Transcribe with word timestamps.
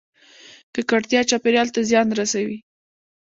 ککړتیا 0.73 1.21
چاپیریال 1.29 1.67
ته 1.75 1.79
زیان 1.89 2.07
رسوي 2.19 2.57